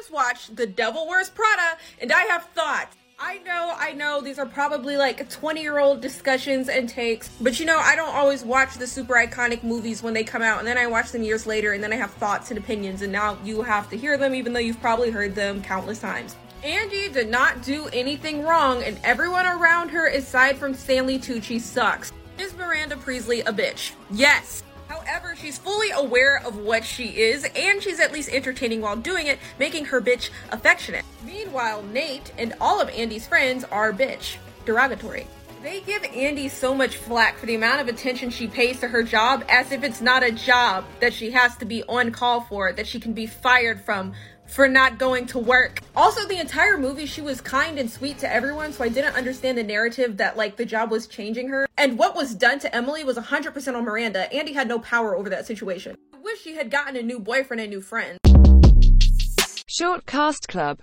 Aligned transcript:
just 0.00 0.10
watched 0.10 0.56
The 0.56 0.66
Devil 0.66 1.06
Wears 1.06 1.28
Prada 1.28 1.76
and 2.00 2.10
I 2.10 2.22
have 2.22 2.44
thoughts. 2.54 2.96
I 3.18 3.36
know, 3.38 3.74
I 3.76 3.92
know, 3.92 4.22
these 4.22 4.38
are 4.38 4.46
probably 4.46 4.96
like 4.96 5.28
20 5.28 5.60
year 5.60 5.78
old 5.78 6.00
discussions 6.00 6.70
and 6.70 6.88
takes, 6.88 7.28
but 7.38 7.60
you 7.60 7.66
know, 7.66 7.76
I 7.76 7.94
don't 7.96 8.14
always 8.14 8.42
watch 8.42 8.76
the 8.76 8.86
super 8.86 9.12
iconic 9.12 9.62
movies 9.62 10.02
when 10.02 10.14
they 10.14 10.24
come 10.24 10.40
out, 10.40 10.58
and 10.58 10.66
then 10.66 10.78
I 10.78 10.86
watch 10.86 11.12
them 11.12 11.22
years 11.22 11.46
later, 11.46 11.74
and 11.74 11.84
then 11.84 11.92
I 11.92 11.96
have 11.96 12.12
thoughts 12.12 12.50
and 12.50 12.56
opinions, 12.56 13.02
and 13.02 13.12
now 13.12 13.36
you 13.44 13.60
have 13.60 13.90
to 13.90 13.98
hear 13.98 14.16
them, 14.16 14.34
even 14.34 14.54
though 14.54 14.58
you've 14.58 14.80
probably 14.80 15.10
heard 15.10 15.34
them 15.34 15.62
countless 15.62 15.98
times. 15.98 16.34
Andy 16.64 17.10
did 17.10 17.28
not 17.28 17.62
do 17.62 17.88
anything 17.92 18.42
wrong, 18.42 18.82
and 18.82 18.98
everyone 19.04 19.44
around 19.44 19.90
her, 19.90 20.06
aside 20.06 20.56
from 20.56 20.72
Stanley 20.72 21.18
Tucci, 21.18 21.60
sucks. 21.60 22.10
Is 22.38 22.54
Miranda 22.56 22.96
Priestly 22.96 23.40
a 23.42 23.52
bitch? 23.52 23.92
Yes. 24.10 24.62
However, 24.90 25.36
she's 25.36 25.56
fully 25.56 25.92
aware 25.92 26.42
of 26.44 26.56
what 26.56 26.84
she 26.84 27.20
is, 27.20 27.46
and 27.54 27.80
she's 27.80 28.00
at 28.00 28.12
least 28.12 28.28
entertaining 28.28 28.80
while 28.80 28.96
doing 28.96 29.28
it, 29.28 29.38
making 29.56 29.84
her 29.84 30.00
bitch 30.00 30.30
affectionate. 30.50 31.04
Meanwhile, 31.24 31.84
Nate 31.84 32.32
and 32.36 32.54
all 32.60 32.80
of 32.80 32.88
Andy's 32.88 33.24
friends 33.24 33.62
are 33.70 33.92
bitch, 33.92 34.38
derogatory. 34.66 35.28
They 35.62 35.82
give 35.82 36.02
Andy 36.04 36.48
so 36.48 36.74
much 36.74 36.96
flack 36.96 37.36
for 37.36 37.44
the 37.44 37.54
amount 37.54 37.82
of 37.82 37.88
attention 37.88 38.30
she 38.30 38.46
pays 38.46 38.80
to 38.80 38.88
her 38.88 39.02
job 39.02 39.44
as 39.46 39.72
if 39.72 39.84
it's 39.84 40.00
not 40.00 40.22
a 40.22 40.32
job 40.32 40.86
that 41.00 41.12
she 41.12 41.30
has 41.32 41.54
to 41.58 41.66
be 41.66 41.82
on 41.82 42.12
call 42.12 42.40
for, 42.40 42.72
that 42.72 42.86
she 42.86 42.98
can 42.98 43.12
be 43.12 43.26
fired 43.26 43.78
from 43.78 44.14
for 44.46 44.68
not 44.68 44.98
going 44.98 45.26
to 45.26 45.38
work. 45.38 45.80
Also, 45.94 46.26
the 46.26 46.40
entire 46.40 46.78
movie, 46.78 47.04
she 47.04 47.20
was 47.20 47.42
kind 47.42 47.78
and 47.78 47.90
sweet 47.90 48.18
to 48.20 48.32
everyone, 48.32 48.72
so 48.72 48.84
I 48.84 48.88
didn't 48.88 49.14
understand 49.14 49.58
the 49.58 49.62
narrative 49.62 50.16
that, 50.16 50.34
like, 50.34 50.56
the 50.56 50.64
job 50.64 50.90
was 50.90 51.06
changing 51.06 51.48
her. 51.48 51.68
And 51.76 51.98
what 51.98 52.16
was 52.16 52.34
done 52.34 52.58
to 52.60 52.74
Emily 52.74 53.04
was 53.04 53.18
100% 53.18 53.76
on 53.76 53.84
Miranda. 53.84 54.32
Andy 54.32 54.54
had 54.54 54.66
no 54.66 54.78
power 54.78 55.14
over 55.14 55.28
that 55.28 55.46
situation. 55.46 55.94
I 56.14 56.18
wish 56.20 56.40
she 56.40 56.54
had 56.54 56.70
gotten 56.70 56.96
a 56.96 57.02
new 57.02 57.20
boyfriend 57.20 57.60
and 57.60 57.70
new 57.70 57.82
friends. 57.82 58.18
Short 59.66 60.04
Cast 60.04 60.48
Club 60.48 60.78